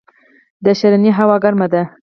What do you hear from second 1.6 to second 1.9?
ده